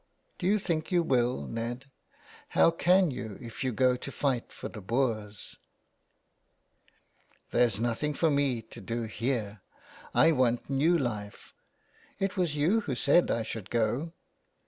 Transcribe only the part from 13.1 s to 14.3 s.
that I should go."